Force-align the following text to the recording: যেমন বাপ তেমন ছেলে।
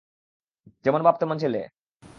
যেমন 0.85 1.01
বাপ 1.03 1.15
তেমন 1.19 1.37
ছেলে। 1.37 1.61